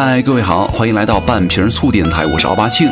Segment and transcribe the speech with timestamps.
[0.00, 2.88] 嗨，各位好，欢迎来到半瓶醋电台，我是奥巴庆。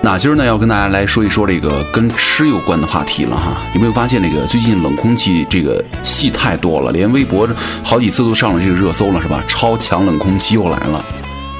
[0.00, 3.60] 那今儿呢，要跟大家来说一说这个跟吃有关的话题了哈。
[3.74, 7.46] 有没有发现这个最近冷空气这个戏太多了，连微博
[7.84, 9.44] 好几次都上了这个热搜了，是吧？
[9.46, 11.04] 超强冷空气又来了。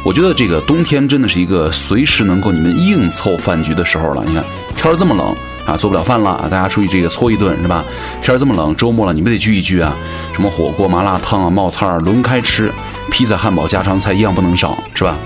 [0.02, 4.24] 我觉得这个冬天真的是一个随时能够你们硬凑饭局的时候了。
[4.26, 4.42] 你看
[4.74, 5.36] 天这么冷
[5.70, 7.84] 啊，做不了饭了啊，大家出去这个搓一顿是吧？
[8.20, 9.96] 天这么冷，周末了你们得聚一聚啊，
[10.34, 12.72] 什么火锅、麻辣烫啊、冒菜儿轮开吃，
[13.10, 15.16] 披萨、汉堡、家常菜一样不能少，是吧？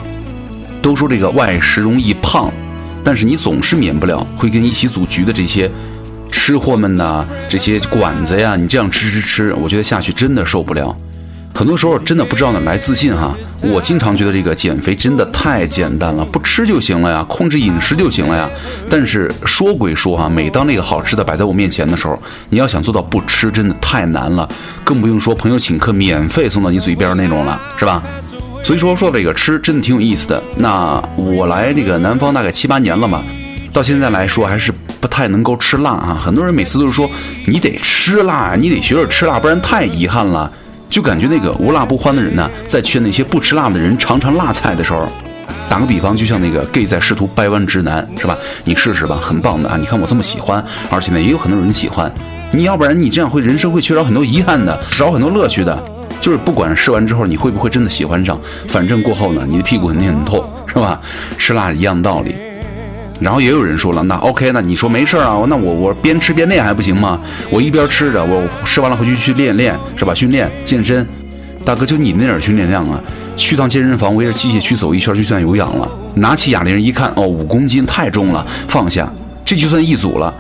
[0.82, 2.52] 都说这个外食容易胖。
[3.02, 5.70] 但是你总是免不了会跟一起组局的这些
[6.30, 10.94] 吃货们呐，这些馆子呀，你这样吃吃吃，我觉得下去真的受不了。
[11.54, 13.34] 很多时候真的不知道哪来自信哈。
[13.62, 18.50] 我经常觉得这个减肥真的太简单了，不吃就行了呀，控制饮食就行了呀。
[18.90, 24.48] 但是说归说哈，每当那个好吃的摆在我面前的时候，你要想做到不吃，真的太难了，
[24.82, 28.02] 更不用说朋友请客免费送到你嘴边那种了，是吧？
[28.64, 30.42] 所以说说这个吃真的挺有意思的。
[30.56, 33.22] 那我来这个南方大概七八年了嘛，
[33.72, 36.16] 到现在来说还是不太能够吃辣啊。
[36.18, 37.08] 很多人每次都是说
[37.46, 40.50] 你得吃辣，你得学着吃辣，不然太遗憾了。
[40.88, 45.04] 就感觉那个无辣不欢的人呢，在劝那些不吃辣的人尝尝辣菜的时候，
[45.68, 48.38] 打个比方，就像那个 gay 在试图掰弯直男，是吧？
[48.64, 49.76] 你试试吧，很棒的啊！
[49.78, 52.12] 你看我这么喜欢，而且呢也有很多人喜欢。
[52.52, 55.76] 你要不然你这样会人生会缺少很多遗憾的，少很多乐趣的。
[56.20, 58.38] 就是不管试完之后你会不会真的喜欢上，
[58.68, 61.00] 反正过后呢，你的屁股肯定很痛，是吧？
[61.36, 62.36] 吃辣一样道理。
[63.24, 65.42] 然后也有人说了，那 OK，那你说没事啊？
[65.48, 67.18] 那我我边吃边练还不行吗？
[67.48, 70.12] 我一边吃着，我吃完了回去去练练，是吧？
[70.12, 71.06] 训练健身。
[71.64, 73.00] 大哥，就你那点训练量啊，
[73.34, 75.90] 去趟健身房围着器械区走一圈就算有氧了。
[76.16, 79.10] 拿起哑铃一看，哦，五公斤太重了，放下，
[79.42, 80.32] 这就算一组了。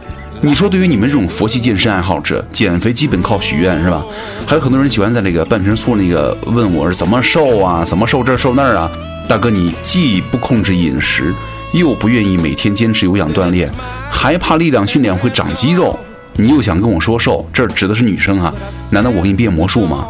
[0.42, 4.04] 你说，对于你们这种佛系健身爱好者，减肥基本靠许愿是吧？
[4.46, 8.90] 还有很多人喜欢在那个半瓶醋那个问我是怎么瘦啊，怎么瘦这瘦那儿啊？
[9.26, 11.32] 大哥，你既不控制饮食，
[11.74, 13.68] 又不愿意每天坚持有氧锻炼，
[14.08, 15.98] 还怕力量训练会长肌肉，
[16.34, 18.54] 你又想跟我说瘦，这指的是女生啊？
[18.92, 20.06] 难道我给你变魔术吗？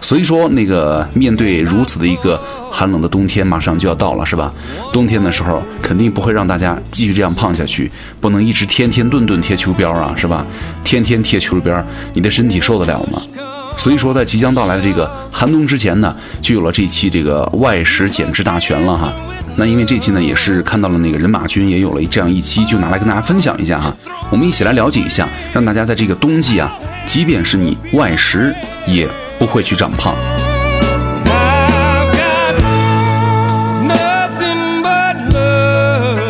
[0.00, 2.40] 所以说，那个面对如此的一个
[2.70, 4.54] 寒冷的冬天，马上就要到了，是吧？
[4.92, 7.90] 冬天的时候，肯定不会让大家继续这样胖下去，
[8.20, 10.46] 不能一直天天顿顿贴秋膘啊，是吧？
[10.84, 11.82] 天天贴秋膘，
[12.14, 13.20] 你的身体受得了吗？
[13.76, 19.12] 所以说，在即将到来的这个寒冬之前呢，就有了这期这个外食减脂大全了哈。
[19.60, 23.94] 那因为这期呢，也是看到了那个人马君也有了这样一期，就拿来跟大家分享一下哈。
[24.30, 26.72] 我们一起来了解一下，让大家在这个冬季啊，
[27.04, 28.54] 即便是你外食
[28.86, 29.06] 也。
[29.38, 30.14] 不会去长胖。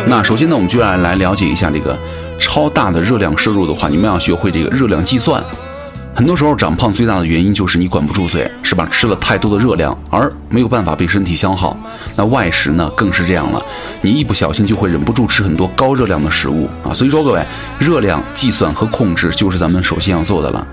[0.07, 1.99] 那首先呢，我们就要来了解一下这个
[2.39, 5.43] 超大的热量摄入的话，你们要学会这个热量计算。
[6.13, 8.85] 很多时候长胖最大的原因就是你管不住嘴，是吧？
[8.91, 11.75] 吃了太多的热量，而没有办法被身体消耗。
[12.15, 13.63] 那外食呢，更是这样了，
[14.01, 16.93] 你一不小心就会忍不住吃很多高热量的食物啊。
[16.93, 17.43] 所以说，各位，
[17.79, 20.67] 热量计算和控制就是咱们首先要做的了。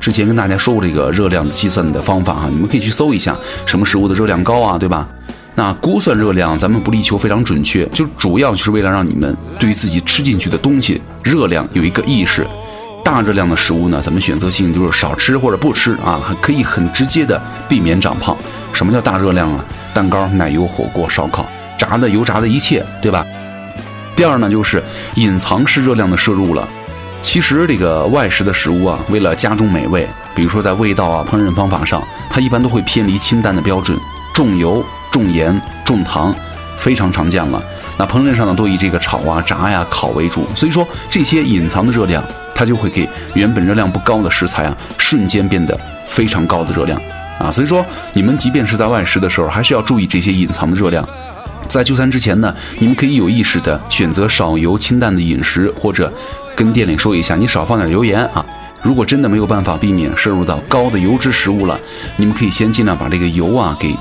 [0.00, 5.06] 之前跟大家说过这个热量计算的方法哈，你们可以去搜一下什么食物的热量高啊，对吧？
[5.54, 12.46] 那估算热量咱们不力求非常准确，就主要就是为了让你们对于自己吃进去的东西热量有一个意识。
[13.10, 18.36] 大热量的食物呢，咱们选择性就是少吃或者不吃啊，可以很直接的避免长胖。
[18.70, 19.64] 什么叫大热量啊？
[19.94, 21.48] 蛋糕、奶油、火锅、烧烤、
[21.78, 23.24] 炸的、油炸的一切，对吧？
[24.14, 26.68] 第二呢，就是隐藏式热量的摄入了。
[27.22, 33.98] 其实这个外食的食物啊，为了加重美味，比如说在味道啊、烹饪方法上，它一般都会偏离清淡的标准，
[34.34, 36.36] 重油、重盐、重糖，
[36.76, 37.62] 非常常见了。
[37.96, 40.46] 那烹饪上呢，都以这个炒啊、炸呀、烤为主。
[40.54, 42.22] 所以说这些隐藏的热量，
[42.58, 47.00] 它就会给原本热量不高的食材啊，瞬间变得非常高的热量
[47.38, 47.52] 啊。
[47.52, 51.08] 所以说你们即便是在外食的时候，还是要注意这些隐藏的热量。
[51.68, 56.12] 在就餐之前呢，你们可以有意识的选择少油清淡的饮食，或者。
[56.56, 58.44] 跟店里说一下，你少放点油盐啊。
[58.82, 61.78] 如果真的没有办法避免摄入到高的油脂食物了，
[62.16, 63.94] 你们可以先尽量把这个油啊给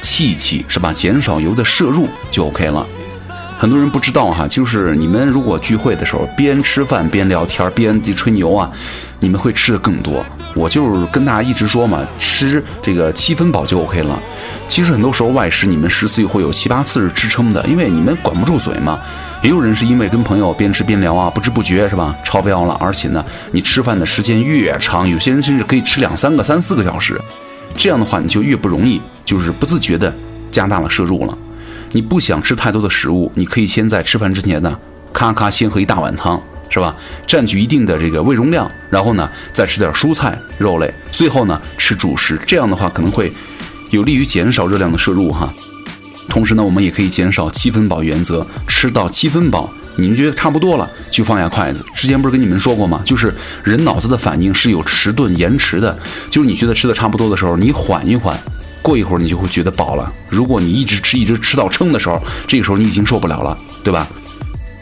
[0.00, 0.94] 弃弃，是吧？
[0.94, 2.86] 减少油的摄入就 OK 了。
[3.56, 8.70] 很多人不知道哈，就是你们如果聚会的时候边吃饭边聊天边吹牛啊，
[9.20, 10.24] 你们会吃的更多。
[10.54, 14.20] 我就是跟大家一直说嘛，吃这个七分饱就 OK 了。
[14.68, 18.98] 其实很多时候外食，你们十次会有七八次是支撑的，因为你们管不住嘴嘛。
[19.42, 22.76] 也有人是因为跟朋友边吃边聊啊，不知不觉是吧，超标了。
[22.80, 27.20] 而且呢，你吃饭的时间越长，有些人甚至可以吃两三个、三四个小时。
[27.76, 30.12] 这样的话，你就越不容易，就是不自觉的
[30.50, 31.38] 加大了摄入了。
[31.94, 34.78] 你不想吃太多的食物，你可以先在吃饭之前呢，
[35.12, 36.38] 咔咔先喝一大碗汤。
[36.70, 36.92] 是吧？
[37.24, 42.36] 占据一定的这个胃容量，然后呢，再吃点蔬菜、肉类，最后呢，吃主食。
[42.44, 43.32] 这样的话可能会
[43.92, 45.54] 有利于减少热量的摄入哈。
[46.28, 51.84] 同时呢，我们也可以减少七分饱原则，吃到七分饱，你们觉得差不多了，就放下筷子。
[51.94, 53.00] 之前不是跟你们说过吗？
[53.04, 53.32] 就是
[53.62, 55.96] 人脑子的反应是有迟钝延迟的，
[56.28, 58.36] 就是你觉得吃的差不多的时候，你缓一缓，
[58.84, 60.12] 过一会儿你就会觉得饱了。
[60.28, 64.06] 如果你一直吃，一直吃到撑的时候，这个时候你已经受不了了，对吧？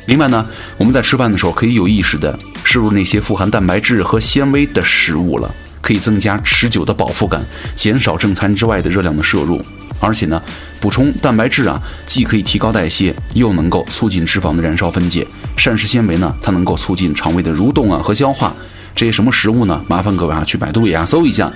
[0.07, 0.45] 另外呢，
[0.77, 5.49] 我们在吃饭的时候可以有意识的摄入那些富含蛋白质和纤维的食物了，
[5.81, 7.41] 可以增加持久的饱腹感，
[7.77, 9.65] 减少正餐之外的热量的摄入。
[10.01, 10.43] 而且呢，
[10.81, 15.25] 补充蛋白质啊，既可以提高代谢，又能够促进脂肪的燃烧分解。
[15.57, 18.53] 膳食纤维呢，它能够促进肠胃的蠕动啊和消化。
[18.97, 19.81] 这些什么食物呢？
[19.87, 21.49] 麻烦各位啊，去百度也搜一下。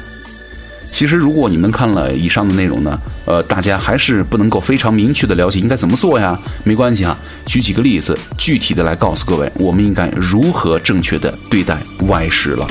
[0.90, 6.38] 其实，如果你们看了以上的内容呢，呃，大家还是不能够非常明确的了解应该怎么做呀？
[6.64, 11.78] 没关系啊，举几个例子，具体的来告诉各位，我们应该如何正确的对待
[12.08, 12.66] 外食了。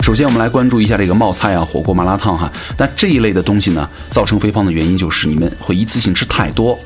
[0.00, 2.50] 首先，我们来关注一下这个冒菜啊、火锅、麻辣烫哈。
[2.78, 6.78] 那这一类的东西呢，造成肥胖的原因就是你们会一次性吃太多，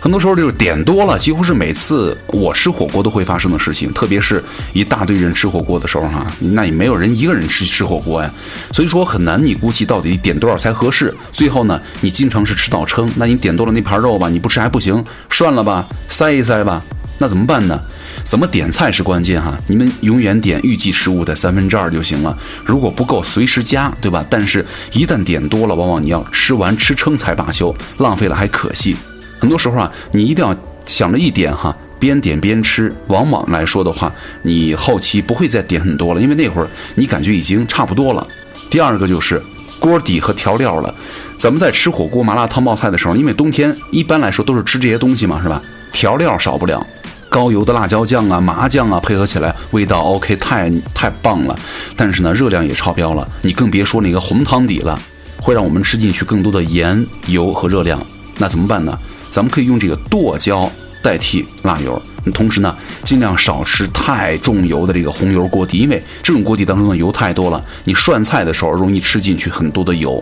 [0.00, 3.92] 很多时候就是点多了，几乎是每次我吃火锅都会发生的事情。
[3.92, 4.42] 特别是
[4.72, 8.32] 一大堆人吃火锅的时候哈，那也没有人一个人吃吃火锅呀，
[8.70, 11.14] 所以说很难你估计到底点多少才合适。
[11.32, 16.82] 最后呢，你经常是吃到撑，那你点多了那盘肉吧，你不吃还不行，涮了吧，塞一塞吧。
[17.20, 17.82] 那怎么办呢？
[18.22, 22.38] 怎么点菜是关键哈，你们永远点预计食物的三分之二就行了。
[22.64, 24.24] 如果不够，随时加，对吧？
[24.30, 28.96] 但是，一旦点多了，往往你要吃完吃撑才罢休，浪费了还可惜。
[29.38, 30.54] 很多时候啊，你一定要
[30.84, 32.92] 想着一点哈，边点边吃。
[33.06, 34.12] 往往来说的话，
[34.42, 38.26] 你后期不会再点很多了，因为那会儿你感觉已经差不多了。
[38.68, 39.42] 第二个就是
[39.78, 40.94] 锅底和调料了。
[41.36, 45.62] 咱们在吃火锅、麻辣烫、冒菜的时候，因为冬天一般来说都是吃这些东西嘛，是吧？
[45.92, 46.84] 调料少不了。
[47.30, 51.56] 高油的辣椒酱啊、麻酱啊，配合起来味道 OK，太太棒了。
[51.94, 53.28] 但是呢，热量也超标了。
[53.42, 54.98] 你更别说那个红汤底了，
[55.36, 58.04] 会让我们吃进去更多的盐、油和热量。
[58.38, 58.98] 那怎么办呢？
[59.38, 60.68] 咱们可以用这个剁椒
[61.00, 62.02] 代替辣油，
[62.34, 70.20] 同时呢，尽量少吃太重油的这个红油锅底，因为这种锅底当中的油太多了，你涮菜的时候容易吃进去很多的油。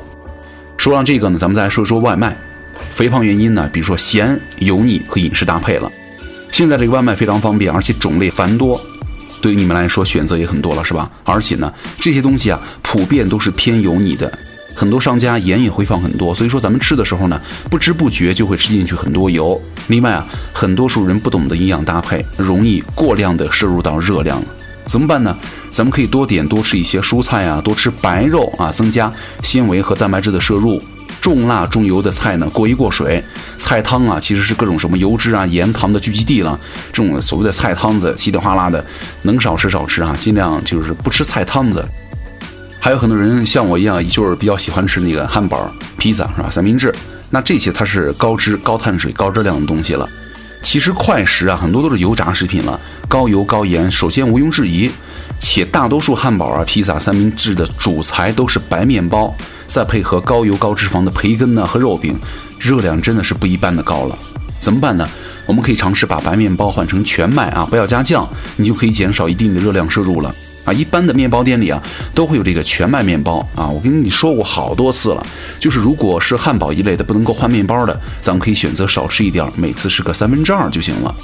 [0.77, 2.37] 说完这个呢，咱们再来说说外卖，
[2.91, 5.91] 肥胖原因呢，比如说咸、油腻和饮食搭配了。
[6.53, 8.79] 现在这个外卖非常方便，而且种类繁多，
[9.41, 11.11] 对于你们来说选择也很多了，是吧？
[11.25, 14.31] 而且呢，这些东西啊，普遍都是偏油腻的，
[14.77, 17.41] 很多商家盐也会放很多，所以说咱们吃的时候呢，
[17.71, 19.61] 不知不觉就会吃进去很多油。
[19.87, 24.41] 另外啊，很多数人不懂得营养搭配，容易过量的摄入到热量，
[24.85, 25.35] 怎么办呢？
[25.71, 29.11] 咱们可以多点多吃一些蔬菜啊，多吃白肉啊，增加
[29.43, 30.79] 纤维和蛋白质的摄入。
[31.19, 33.25] 重辣重油的菜呢，过一过水。
[33.59, 36.59] 菜汤啊，其实是各种什么油脂啊、盐糖的聚集地了。
[36.93, 38.85] 这种所谓的菜汤子，稀里哗啦的，
[39.23, 41.85] 能少吃少吃啊，尽量就是不吃菜汤子。
[42.87, 45.69] 还有很多人像我一样，就是比较喜欢吃那个汉堡、
[45.99, 46.49] 披萨是吧？
[46.49, 46.95] 三明治，
[47.31, 50.09] 那这些它是高脂、高碳水、高热量的东西了。
[50.63, 54.89] 其实快食啊，很多都是油炸食品了，高油高盐，首先毋庸置疑。
[55.37, 59.35] 且大多数汉堡啊、披萨、三明治的主材都是白面包。
[59.67, 62.17] 再配合高油高脂肪的培根呢和肉饼，
[62.61, 64.17] 热量真的是不一般的高了。
[64.61, 65.09] 怎么办呢？
[65.45, 70.33] 我们可以尝试把白面包换成全麦啊，不要加酱，你就可以减少一定的热量摄入了
[70.67, 70.73] 啊。
[70.73, 71.83] 一般的面包店里啊
[72.15, 75.27] 都会有这个全麦面包啊，我跟你说过好多次了，
[75.59, 81.15] 就是如果是汉堡一类的不能够换面包的，咱们可以选择少吃一点，每次吃个三分之二就行了。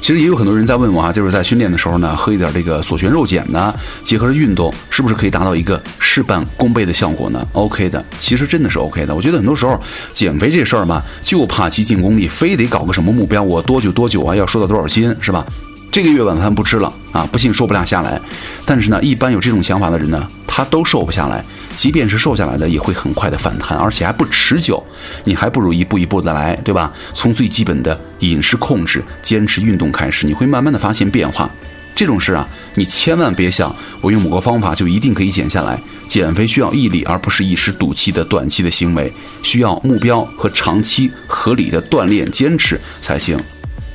[0.00, 3.72] 其实也有很多人在问我啊，就是在训练的时候呢，喝一点这个锁旋肉碱呢，
[4.02, 9.14] 结合着运动，是不是可以达到一个事半功倍的效果呢？OK 的，其实真的是 OK 的。
[9.14, 9.80] 我觉得很多时候
[10.12, 15.46] 减肥这事儿嘛，就怕急进功利，非得搞个什么目标，我多久多久啊，要瘦到多少斤，是吧？
[15.92, 18.18] 这个月晚饭不吃了啊，不信瘦不了下来。
[18.64, 21.44] 但是呢，一般有这种想法的人呢，他都瘦不下来。
[21.74, 24.82] 即便是瘦下来的，也会很快的反弹，而且还不持久。
[25.24, 26.90] 你还不如一步一步的来，对吧？
[27.12, 31.50] 从最基本的饮食控制、坚持运动开始，你会慢慢的发现变化。
[31.94, 35.78] 这种事啊，你千万别想我用某个方法就一定可以减下来。
[36.06, 43.38] 减肥需要毅力，而不是一时赌气的短期的行为，需要目标和长期合理的锻炼坚持才行。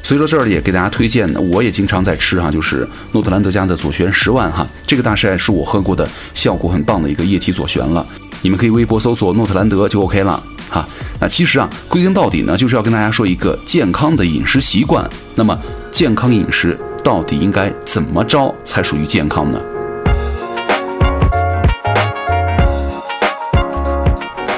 [0.08, 8.08] 所以说这儿也给大家推荐，我也经常在吃哈，就是诺特兰德家的左旋十万哈，这个大概是我喝过的效果很棒的一个液体左旋了。
[8.42, 10.88] 你们可以微博搜索诺特兰德就 OK 了哈。
[11.20, 15.06] 那其实啊，归根到底呢，就是要跟大家说一个健康的饮食习惯。
[15.36, 15.60] 那么
[15.92, 19.60] 健康饮食到底应该怎么着才属于健康呢？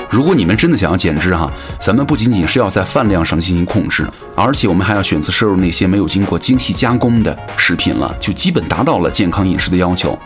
[0.09, 10.17] 如果你们真的想要减脂哈，咱们不仅仅是要在饭量上进行控制，而且我们还要选择摄入那些没有经过精细加工的食品了，就基本达到了健康饮食的要求。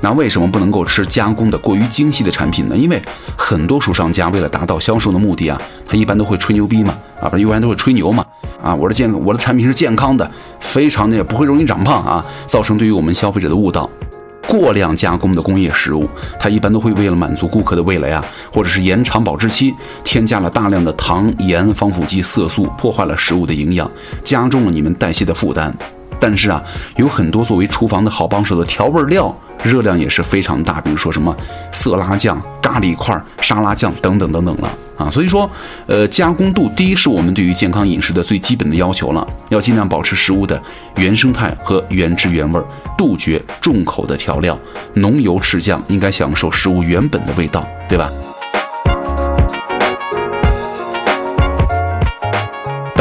[0.00, 2.76] 那为什么不能够吃加工的过于精细的产品呢？
[2.76, 3.00] 因为
[3.36, 8.24] 很多书商家为了达到销售的目的啊，他一般都会吹牛逼嘛，啊，不是一般都会吹牛嘛，
[8.62, 13.88] 啊，我的健我的产品是健康的，非常的不会容易长胖啊，造成对于我们消费者的误导。
[14.48, 19.74] 过量加工的工业食物，它一般都会为了满足顾客的味蕾啊，或者是延长保质期，
[20.04, 23.90] 添加了大量的糖、盐、防腐剂、色素，破坏了食物的营养，
[24.22, 25.76] 加重了你们代谢的负担。
[26.20, 26.62] 但是啊，
[26.96, 29.34] 有很多作为厨房的好帮手的调味料。
[29.64, 31.34] 热量也是非常大，比如说什么
[31.72, 35.10] 色拉酱、咖喱块、沙拉酱等等等等了啊。
[35.10, 35.50] 所以说，
[35.86, 40.62] 呃，加工度低是我们对于健康饮食的最基本的要求了，要尽量保持食物的
[40.96, 42.62] 原生态和原汁原味，
[42.98, 44.56] 杜绝重口的调料、
[44.94, 48.12] 浓油赤酱，应该享受食物原本的味道，对吧？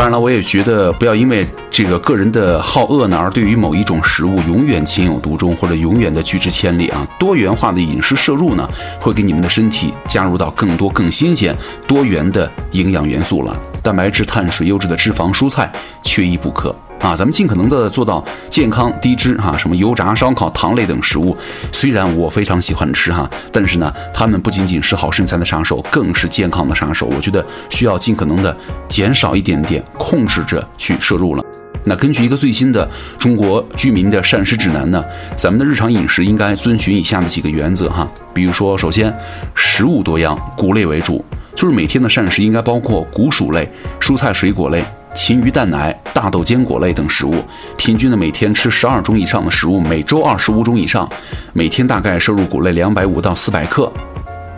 [0.06, 7.08] 当然了，我也觉得不要因为这个个人的好恶呢，而对于某一种食物永远情有独钟或者永远的拒之千里啊。
[7.18, 8.70] 多元化的饮食摄入呢，
[9.02, 11.58] 会给你们的身体加入到更多、更新鲜、
[11.88, 16.76] 多元的营养元素了，蛋白质、碳水、优质的脂肪、蔬菜缺一不可。
[17.00, 21.38] 啊，咱们尽可能的做到健康低脂哈，什么油炸、烧烤、糖类等食物，
[21.72, 27.06] 虽然我非常喜欢吃哈，但是呢，它们不仅仅是好身材的杀手，更是健康的杀手。
[27.08, 28.56] 我觉得需要尽可能的
[28.88, 31.44] 减少一点点，控制着去摄入了。
[31.84, 35.04] 那根据一个最新的中国居民的膳食指南呢，
[35.36, 39.16] 咱们的日常饮食应该遵循以下的几个原则哈，比如说，首先
[39.54, 41.24] 食物多样，谷类为主，
[41.56, 44.84] 就是每天的膳食应该包括谷薯类、蔬菜水果类。
[45.15, 47.34] 禽鱼蛋奶、大豆坚果类等食物，
[47.77, 51.10] 平均的每天吃十二种以上的食物，每周二十五种以上，
[51.53, 53.89] 每天大概摄入谷类两百五到四百克。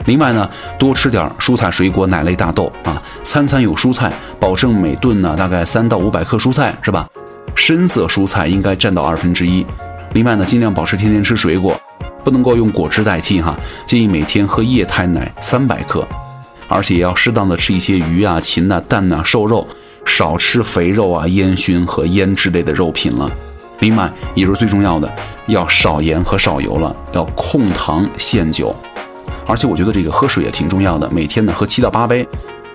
[0.08, 0.50] 另外呢，
[0.80, 7.08] 多吃点蔬菜水果、奶类、大豆啊，餐餐有蔬菜，保证每顿呢大概三到五百克蔬菜，是吧？
[7.54, 9.64] 深色蔬菜应该占到二分之一。
[10.14, 11.80] 另外呢，尽量保持天天吃水果，
[12.24, 16.06] 不能够用果汁代替哈，建议每天喝液态奶三百克，
[16.68, 19.66] 而且要适当的吃一些鱼啊、禽呐、蛋呐、瘦肉。
[20.08, 23.30] 少吃肥肉啊、烟熏和腌制类的肉品了。
[23.82, 25.14] 另外，也是最重要的，
[25.46, 28.76] 要少盐和少油了，要控糖限酒。
[29.46, 32.28] 而且，我觉得这个喝水也挺重要的，每天呢喝七到八杯。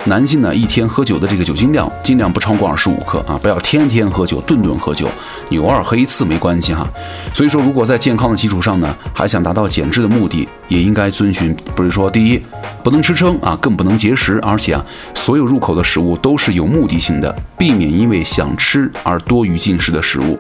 [0.05, 5.07] 男性呢，一天喝酒的这个酒精量尽量不超过二十五克啊，不要天天喝酒、顿顿喝酒，
[5.49, 6.89] 你偶尔喝一次没关系哈。
[7.33, 12.43] 所以说，如果在健康的基础上呢，还想达到减脂的目的，也应该遵循，不是说第一
[12.83, 20.37] 不能吃撑啊，更不能节食，而且啊，所有入口的食物都是有目的性的，避免因为想吃而多余进食的食物。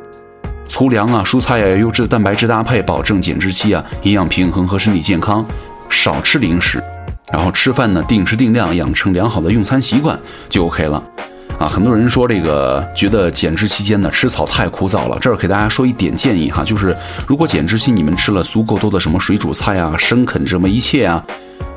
[0.66, 5.46] 粗粮啊、蔬菜啊、优质的蛋白质搭配，保证减脂期啊营养平衡和身体健康。
[5.88, 6.82] 少吃零食。
[7.32, 10.18] 然后吃饭呢，定时定量，养成良好的用餐习惯
[10.50, 11.02] 就 OK 了，
[11.58, 16.94] 啊，很多人说这个觉得减脂期间呢吃草太枯燥了，这儿给大家说一点建议哈，就是
[17.26, 21.24] 如果减脂期你们吃了足够多的什么水煮菜啊、生啃这么一切啊，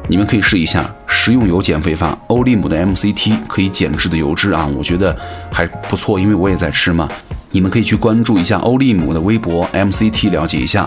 [0.10, 5.16] 你们可以试一下食用油减肥法，欧利姆的 MCT 可以减脂的油脂啊，我觉得
[5.50, 7.08] 还不错，因为我也在吃嘛，
[7.52, 10.86] 你们可以去关注一下欧利姆的微博 MCT 了解一下。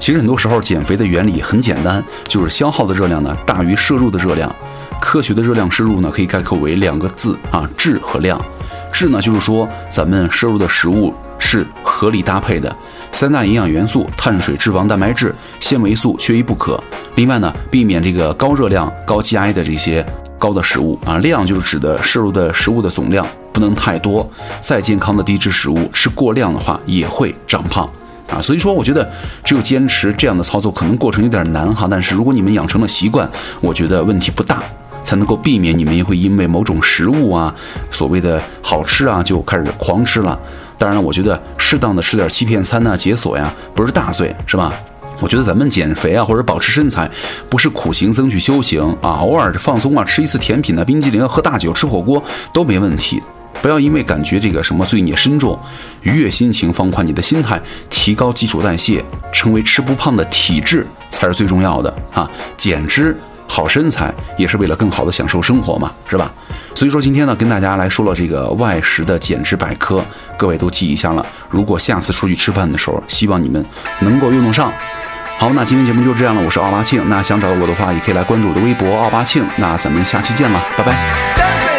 [0.00, 4.52] 其实很多时候减肥的原理很简单，就是消耗的热量呢大于摄入的热量。
[4.98, 8.40] 科学的热量摄入呢可以概括为两个字啊，质和量。
[8.90, 12.74] 质呢就是说咱们摄入的食物是合理搭配的，
[13.12, 16.82] 三大营养元素碳水、脂肪、蛋白质、纤维素缺一不可。
[17.16, 20.04] 另外呢，避免这个高热量、高 GI 的这些
[20.38, 21.18] 高的食物啊。
[21.18, 24.28] 量就是指的摄入的食物的总量，不能太多。
[24.62, 27.88] 再健康的低脂食物吃过量的话也会长胖。
[28.30, 29.08] 啊，所以说我觉得
[29.44, 31.86] 只有坚持这样的操作，可能过程有点难哈。
[31.90, 33.28] 但是如果你们养成了习惯，
[33.60, 34.62] 我觉得问题不大，
[35.02, 37.54] 才能够避免你们也会因为某种食物啊，
[37.90, 40.38] 所谓的好吃啊，就开始狂吃了。
[40.78, 44.72] 当然了，我觉得适当的吃点欺骗餐呐，解锁呀，不是大罪，是吧？
[45.18, 47.10] 我觉得咱们减肥啊，或者保持身材，
[47.50, 52.22] 不是苦行僧去修行啊，偶尔放松啊，吃一次甜品啊，冰激凌，喝大酒，吃火锅
[52.54, 53.20] 都没问题。
[53.62, 55.58] 不要因为感觉这个什么罪孽深重，
[56.02, 62.30] 愉悦心情，放宽你的心态，提高基础代谢，成为吃不胖的体质才是最重要的啊！
[62.56, 63.14] 减脂
[63.46, 66.32] 好身材也是为了更好的享受生活嘛，是吧？
[66.74, 70.02] 所以说今天呢，跟大家来说了这个外食的减脂百科，
[70.38, 71.26] 各位都记一下了。
[71.50, 73.62] 如果下次出去吃饭的时候，希望你们
[74.00, 74.72] 能够用得上。
[75.36, 77.02] 好，那今天节目就这样了，我是奥巴庆。
[77.08, 79.44] 那想找到我的话，也可以来关注我的微博奥巴庆。
[79.56, 81.69] 那咱们下期见了，拜拜。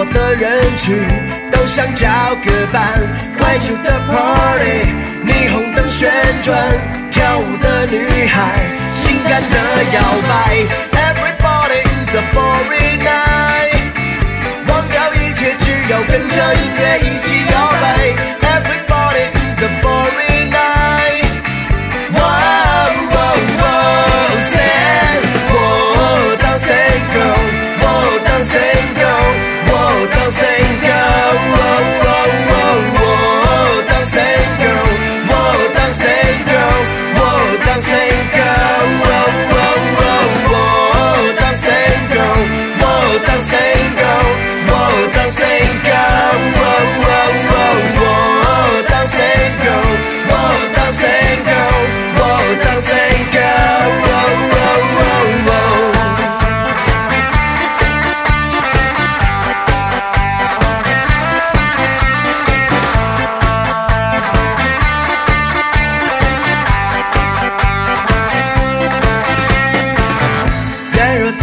[0.00, 0.96] 我的人群
[1.50, 2.98] 都想找个伴。
[3.38, 4.88] 怀旧的 party，
[5.26, 6.10] 霓虹灯旋
[6.42, 6.56] 转，
[7.10, 10.56] 跳舞的女孩，性感的摇摆。
[10.96, 13.76] Everybody is a boring night，
[14.68, 18.39] 忘掉一切，只要跟着音乐一起摇摆。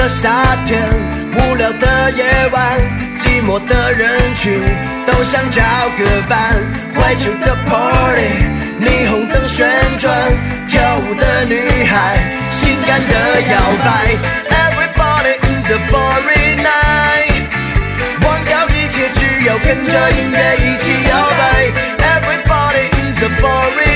[0.08, 0.82] 夏天，
[1.34, 2.24] 无聊的夜
[2.54, 2.80] 晚，
[3.18, 4.64] 寂寞的人群
[5.06, 5.62] 都想找
[5.98, 6.56] 个伴。
[6.96, 8.40] 怀旧的 party，
[8.80, 9.68] 霓虹灯旋
[10.00, 10.10] 转，
[10.70, 12.18] 跳舞的女孩，
[12.50, 14.16] 性感的摇摆。
[14.50, 17.46] Everybody is a boring night，
[18.24, 21.42] 忘掉一切，只要跟着音乐一起摇摆。
[22.00, 23.87] Everybody in the boring